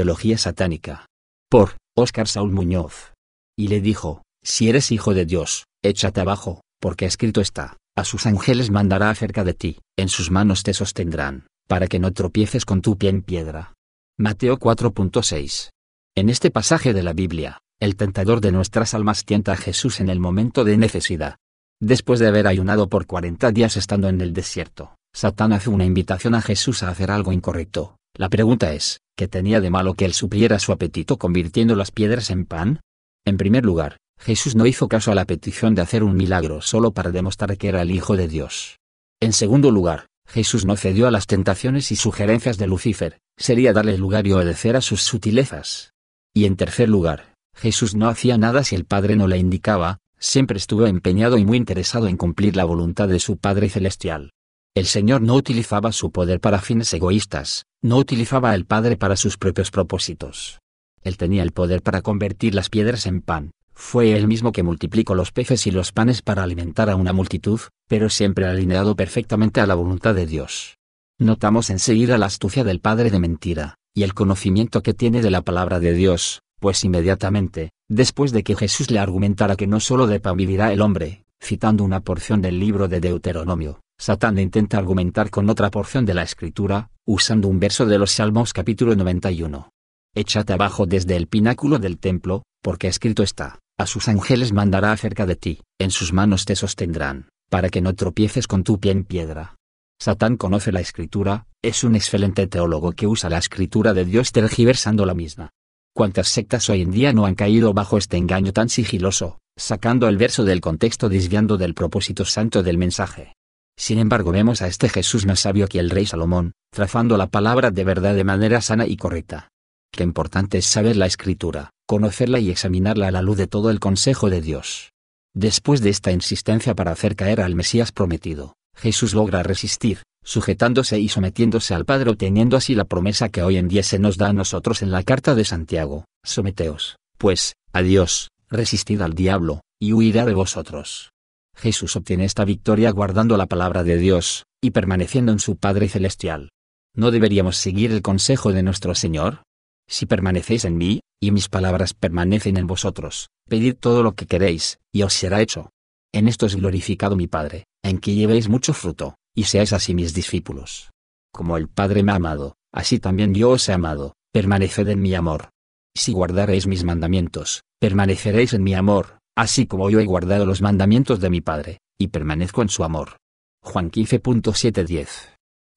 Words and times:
teología 0.00 0.38
satánica. 0.38 1.04
Por 1.50 1.76
Óscar 1.94 2.26
Saúl 2.26 2.52
Muñoz. 2.52 3.12
Y 3.54 3.68
le 3.68 3.82
dijo, 3.82 4.22
si 4.42 4.70
eres 4.70 4.92
hijo 4.92 5.12
de 5.12 5.26
Dios, 5.26 5.64
échate 5.84 6.22
abajo, 6.22 6.62
porque 6.80 7.04
escrito 7.04 7.42
está, 7.42 7.76
a 7.94 8.04
sus 8.04 8.24
ángeles 8.24 8.70
mandará 8.70 9.10
acerca 9.10 9.44
de 9.44 9.52
ti, 9.52 9.78
en 9.98 10.08
sus 10.08 10.30
manos 10.30 10.62
te 10.62 10.72
sostendrán, 10.72 11.48
para 11.68 11.86
que 11.86 11.98
no 11.98 12.12
tropieces 12.12 12.64
con 12.64 12.80
tu 12.80 12.96
pie 12.96 13.10
en 13.10 13.20
piedra. 13.20 13.74
Mateo 14.18 14.58
4.6. 14.58 15.68
En 16.16 16.30
este 16.30 16.50
pasaje 16.50 16.94
de 16.94 17.02
la 17.02 17.12
Biblia, 17.12 17.58
el 17.78 17.96
tentador 17.96 18.40
de 18.40 18.52
nuestras 18.52 18.94
almas 18.94 19.26
tienta 19.26 19.52
a 19.52 19.58
Jesús 19.58 20.00
en 20.00 20.08
el 20.08 20.18
momento 20.18 20.64
de 20.64 20.78
necesidad. 20.78 21.36
Después 21.78 22.20
de 22.20 22.28
haber 22.28 22.46
ayunado 22.46 22.88
por 22.88 23.04
40 23.04 23.52
días 23.52 23.76
estando 23.76 24.08
en 24.08 24.22
el 24.22 24.32
desierto, 24.32 24.94
Satán 25.14 25.52
hace 25.52 25.68
una 25.68 25.84
invitación 25.84 26.34
a 26.34 26.40
Jesús 26.40 26.82
a 26.82 26.88
hacer 26.88 27.10
algo 27.10 27.32
incorrecto. 27.32 27.98
La 28.16 28.28
pregunta 28.30 28.72
es, 28.72 29.00
¿qué 29.20 29.28
tenía 29.28 29.60
de 29.60 29.68
malo 29.68 29.92
que 29.92 30.06
él 30.06 30.14
supliera 30.14 30.58
su 30.58 30.72
apetito 30.72 31.18
convirtiendo 31.18 31.76
las 31.76 31.90
piedras 31.90 32.30
en 32.30 32.46
pan? 32.46 32.80
En 33.26 33.36
primer 33.36 33.66
lugar, 33.66 33.98
Jesús 34.18 34.56
no 34.56 34.64
hizo 34.64 34.88
caso 34.88 35.12
a 35.12 35.14
la 35.14 35.26
petición 35.26 35.74
de 35.74 35.82
hacer 35.82 36.02
un 36.02 36.16
milagro 36.16 36.62
solo 36.62 36.92
para 36.92 37.10
demostrar 37.10 37.58
que 37.58 37.68
era 37.68 37.82
el 37.82 37.90
Hijo 37.90 38.16
de 38.16 38.28
Dios. 38.28 38.78
En 39.20 39.34
segundo 39.34 39.70
lugar, 39.70 40.06
Jesús 40.26 40.64
no 40.64 40.74
cedió 40.74 41.06
a 41.06 41.10
las 41.10 41.26
tentaciones 41.26 41.92
y 41.92 41.96
sugerencias 41.96 42.56
de 42.56 42.66
Lucifer, 42.66 43.18
sería 43.36 43.74
darle 43.74 43.98
lugar 43.98 44.26
y 44.26 44.32
obedecer 44.32 44.74
a 44.74 44.80
sus 44.80 45.02
sutilezas. 45.02 45.92
Y 46.32 46.46
en 46.46 46.56
tercer 46.56 46.88
lugar, 46.88 47.34
Jesús 47.54 47.94
no 47.94 48.08
hacía 48.08 48.38
nada 48.38 48.64
si 48.64 48.74
el 48.74 48.86
Padre 48.86 49.16
no 49.16 49.28
le 49.28 49.36
indicaba, 49.36 49.98
siempre 50.18 50.56
estuvo 50.56 50.86
empeñado 50.86 51.36
y 51.36 51.44
muy 51.44 51.58
interesado 51.58 52.08
en 52.08 52.16
cumplir 52.16 52.56
la 52.56 52.64
voluntad 52.64 53.06
de 53.06 53.20
su 53.20 53.36
Padre 53.36 53.68
Celestial. 53.68 54.30
El 54.76 54.86
Señor 54.86 55.20
no 55.20 55.34
utilizaba 55.34 55.90
su 55.90 56.12
poder 56.12 56.38
para 56.38 56.60
fines 56.60 56.94
egoístas, 56.94 57.64
no 57.82 57.96
utilizaba 57.96 58.52
al 58.52 58.66
Padre 58.66 58.96
para 58.96 59.16
sus 59.16 59.36
propios 59.36 59.72
propósitos. 59.72 60.60
Él 61.02 61.16
tenía 61.16 61.42
el 61.42 61.50
poder 61.50 61.82
para 61.82 62.02
convertir 62.02 62.54
las 62.54 62.68
piedras 62.68 63.06
en 63.06 63.20
pan, 63.20 63.50
fue 63.74 64.16
él 64.16 64.28
mismo 64.28 64.52
que 64.52 64.62
multiplicó 64.62 65.16
los 65.16 65.32
peces 65.32 65.66
y 65.66 65.72
los 65.72 65.90
panes 65.90 66.22
para 66.22 66.44
alimentar 66.44 66.88
a 66.88 66.94
una 66.94 67.12
multitud, 67.12 67.58
pero 67.88 68.10
siempre 68.10 68.46
alineado 68.46 68.94
perfectamente 68.94 69.60
a 69.60 69.66
la 69.66 69.74
voluntad 69.74 70.14
de 70.14 70.26
Dios. 70.26 70.76
Notamos 71.18 71.68
enseguida 71.70 72.16
la 72.16 72.26
astucia 72.26 72.62
del 72.62 72.78
padre 72.78 73.10
de 73.10 73.18
mentira, 73.18 73.74
y 73.92 74.04
el 74.04 74.14
conocimiento 74.14 74.84
que 74.84 74.94
tiene 74.94 75.20
de 75.20 75.30
la 75.30 75.42
palabra 75.42 75.80
de 75.80 75.94
Dios, 75.94 76.42
pues 76.60 76.84
inmediatamente, 76.84 77.70
después 77.88 78.30
de 78.30 78.44
que 78.44 78.54
Jesús 78.54 78.92
le 78.92 79.00
argumentara 79.00 79.56
que 79.56 79.66
no 79.66 79.80
solo 79.80 80.06
de 80.06 80.20
pan 80.20 80.36
vivirá 80.36 80.72
el 80.72 80.80
hombre, 80.80 81.24
citando 81.42 81.82
una 81.82 82.00
porción 82.00 82.40
del 82.40 82.60
libro 82.60 82.86
de 82.86 83.00
Deuteronomio, 83.00 83.80
Satán 84.00 84.38
intenta 84.38 84.78
argumentar 84.78 85.28
con 85.28 85.50
otra 85.50 85.70
porción 85.70 86.06
de 86.06 86.14
la 86.14 86.22
escritura, 86.22 86.88
usando 87.06 87.48
un 87.48 87.60
verso 87.60 87.84
de 87.84 87.98
los 87.98 88.12
Salmos 88.12 88.54
capítulo 88.54 88.96
91. 88.96 89.68
Échate 90.14 90.54
abajo 90.54 90.86
desde 90.86 91.16
el 91.16 91.26
pináculo 91.26 91.78
del 91.78 91.98
templo, 91.98 92.44
porque 92.62 92.88
escrito 92.88 93.22
está, 93.22 93.58
a 93.78 93.84
sus 93.84 94.08
ángeles 94.08 94.54
mandará 94.54 94.92
acerca 94.92 95.26
de 95.26 95.36
ti, 95.36 95.60
en 95.78 95.90
sus 95.90 96.14
manos 96.14 96.46
te 96.46 96.56
sostendrán, 96.56 97.28
para 97.50 97.68
que 97.68 97.82
no 97.82 97.94
tropieces 97.94 98.46
con 98.46 98.64
tu 98.64 98.80
pie 98.80 98.92
en 98.92 99.04
piedra. 99.04 99.56
Satán 100.00 100.38
conoce 100.38 100.72
la 100.72 100.80
escritura, 100.80 101.44
es 101.60 101.84
un 101.84 101.94
excelente 101.94 102.46
teólogo 102.46 102.92
que 102.92 103.06
usa 103.06 103.28
la 103.28 103.36
escritura 103.36 103.92
de 103.92 104.06
Dios 104.06 104.32
tergiversando 104.32 105.04
la 105.04 105.12
misma. 105.12 105.50
¿Cuántas 105.94 106.28
sectas 106.28 106.70
hoy 106.70 106.80
en 106.80 106.90
día 106.90 107.12
no 107.12 107.26
han 107.26 107.34
caído 107.34 107.74
bajo 107.74 107.98
este 107.98 108.16
engaño 108.16 108.54
tan 108.54 108.70
sigiloso, 108.70 109.40
sacando 109.58 110.08
el 110.08 110.16
verso 110.16 110.44
del 110.44 110.62
contexto 110.62 111.10
desviando 111.10 111.58
del 111.58 111.74
propósito 111.74 112.24
santo 112.24 112.62
del 112.62 112.78
mensaje? 112.78 113.34
Sin 113.80 113.98
embargo 113.98 114.30
vemos 114.30 114.60
a 114.60 114.66
este 114.66 114.90
Jesús 114.90 115.24
más 115.24 115.40
sabio 115.40 115.66
que 115.66 115.78
el 115.78 115.88
rey 115.88 116.04
Salomón, 116.04 116.52
trazando 116.70 117.16
la 117.16 117.28
palabra 117.28 117.70
de 117.70 117.82
verdad 117.82 118.14
de 118.14 118.24
manera 118.24 118.60
sana 118.60 118.86
y 118.86 118.98
correcta. 118.98 119.48
Qué 119.90 120.02
importante 120.02 120.58
es 120.58 120.66
saber 120.66 120.96
la 120.96 121.06
escritura, 121.06 121.70
conocerla 121.86 122.40
y 122.40 122.50
examinarla 122.50 123.08
a 123.08 123.10
la 123.10 123.22
luz 123.22 123.38
de 123.38 123.46
todo 123.46 123.70
el 123.70 123.80
consejo 123.80 124.28
de 124.28 124.42
Dios. 124.42 124.92
Después 125.34 125.80
de 125.80 125.88
esta 125.88 126.12
insistencia 126.12 126.74
para 126.74 126.92
hacer 126.92 127.16
caer 127.16 127.40
al 127.40 127.54
Mesías 127.54 127.90
prometido, 127.90 128.52
Jesús 128.76 129.14
logra 129.14 129.42
resistir, 129.42 130.02
sujetándose 130.22 131.00
y 131.00 131.08
sometiéndose 131.08 131.72
al 131.72 131.86
Padre 131.86 132.10
obteniendo 132.10 132.58
así 132.58 132.74
la 132.74 132.84
promesa 132.84 133.30
que 133.30 133.42
hoy 133.42 133.56
en 133.56 133.68
día 133.68 133.82
se 133.82 133.98
nos 133.98 134.18
da 134.18 134.28
a 134.28 134.34
nosotros 134.34 134.82
en 134.82 134.90
la 134.90 135.04
carta 135.04 135.34
de 135.34 135.46
Santiago, 135.46 136.04
someteos, 136.22 136.96
pues, 137.16 137.54
a 137.72 137.80
Dios, 137.80 138.28
resistid 138.50 139.00
al 139.00 139.14
diablo, 139.14 139.62
y 139.80 139.94
huirá 139.94 140.26
de 140.26 140.34
vosotros. 140.34 141.12
Jesús 141.56 141.96
obtiene 141.96 142.24
esta 142.24 142.44
victoria 142.44 142.90
guardando 142.90 143.36
la 143.36 143.46
palabra 143.46 143.84
de 143.84 143.98
Dios, 143.98 144.44
y 144.62 144.70
permaneciendo 144.70 145.32
en 145.32 145.38
su 145.38 145.56
Padre 145.56 145.88
Celestial. 145.88 146.50
¿No 146.94 147.10
deberíamos 147.10 147.56
seguir 147.56 147.92
el 147.92 148.02
consejo 148.02 148.52
de 148.52 148.62
nuestro 148.62 148.94
Señor? 148.94 149.42
Si 149.88 150.06
permanecéis 150.06 150.64
en 150.64 150.76
mí, 150.76 151.00
y 151.20 151.30
mis 151.30 151.48
palabras 151.48 151.94
permanecen 151.94 152.56
en 152.56 152.66
vosotros, 152.66 153.28
pedid 153.48 153.74
todo 153.74 154.02
lo 154.02 154.12
que 154.12 154.26
queréis, 154.26 154.78
y 154.92 155.02
os 155.02 155.12
será 155.12 155.40
hecho. 155.40 155.70
En 156.12 156.28
esto 156.28 156.46
es 156.46 156.56
glorificado 156.56 157.16
mi 157.16 157.26
Padre, 157.26 157.64
en 157.82 157.98
que 157.98 158.14
llevéis 158.14 158.48
mucho 158.48 158.72
fruto, 158.72 159.16
y 159.34 159.44
seáis 159.44 159.72
así 159.72 159.94
mis 159.94 160.14
discípulos. 160.14 160.90
Como 161.32 161.56
el 161.56 161.68
Padre 161.68 162.02
me 162.02 162.12
ha 162.12 162.16
amado, 162.16 162.56
así 162.72 162.98
también 162.98 163.34
yo 163.34 163.50
os 163.50 163.68
he 163.68 163.72
amado, 163.72 164.14
permaneced 164.32 164.88
en 164.88 165.00
mi 165.00 165.14
amor. 165.14 165.50
Si 165.94 166.12
guardaréis 166.12 166.66
mis 166.66 166.84
mandamientos, 166.84 167.62
permaneceréis 167.80 168.54
en 168.54 168.62
mi 168.62 168.74
amor, 168.74 169.19
así 169.40 169.66
como 169.66 169.90
yo 169.90 170.00
he 170.00 170.06
guardado 170.06 170.46
los 170.46 170.62
mandamientos 170.62 171.20
de 171.20 171.30
mi 171.30 171.40
Padre, 171.40 171.80
y 171.98 172.08
permanezco 172.08 172.62
en 172.62 172.68
su 172.68 172.84
amor. 172.84 173.16
Juan 173.62 173.90
15.710. 173.90 175.08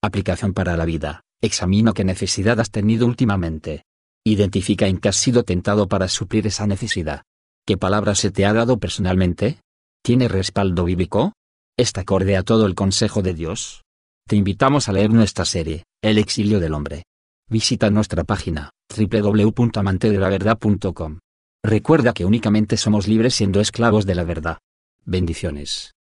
Aplicación 0.01 0.53
para 0.53 0.77
la 0.77 0.85
vida. 0.85 1.21
Examina 1.41 1.93
qué 1.93 2.03
necesidad 2.03 2.59
has 2.59 2.71
tenido 2.71 3.05
últimamente, 3.05 3.83
Identifica 4.25 4.87
en 4.87 4.99
qué 4.99 5.09
has 5.09 5.17
sido 5.17 5.43
tentado 5.43 5.89
para 5.89 6.07
suplir 6.07 6.47
esa 6.47 6.65
necesidad. 6.65 7.23
¿Qué 7.67 7.77
palabra 7.77 8.15
se 8.15 8.31
te 8.31 8.45
ha 8.45 8.53
dado 8.53 8.77
personalmente? 8.77 9.59
¿Tiene 10.01 10.29
respaldo 10.29 10.85
bíblico? 10.85 11.33
¿Está 11.77 11.99
acorde 12.01 12.35
a 12.37 12.43
todo 12.43 12.65
el 12.65 12.75
consejo 12.75 13.21
de 13.21 13.33
Dios? 13.33 13.83
Te 14.27 14.37
invitamos 14.37 14.87
a 14.87 14.93
leer 14.93 15.11
nuestra 15.11 15.43
serie, 15.43 15.83
El 16.01 16.17
exilio 16.17 16.61
del 16.61 16.73
hombre. 16.73 17.03
Visita 17.49 17.89
nuestra 17.89 18.23
página, 18.23 18.69
www.amantedelaverdad.com. 18.95 21.19
Recuerda 21.65 22.11
que 22.13 22.25
únicamente 22.25 22.75
somos 22.75 23.07
libres 23.07 23.35
siendo 23.35 23.61
esclavos 23.61 24.05
de 24.05 24.15
la 24.15 24.25
verdad. 24.25 24.57
Bendiciones. 25.05 25.93